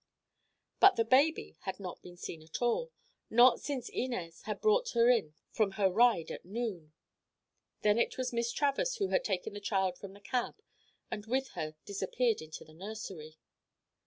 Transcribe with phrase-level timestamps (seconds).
[0.79, 2.91] But the baby had not been seen at all;
[3.29, 6.93] not since Inez had brought her in from her ride at noon.
[7.83, 10.59] Then it was Miss Travers who had taken the child from the cab
[11.11, 13.37] and with her disappeared into the nursery.